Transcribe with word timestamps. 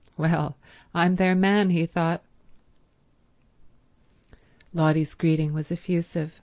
"Well, 0.17 0.57
I'm 0.95 1.17
their 1.17 1.35
man," 1.35 1.69
he 1.69 1.85
thought. 1.85 2.23
Lotty's 4.73 5.13
greeting 5.13 5.53
was 5.53 5.71
effusive. 5.71 6.39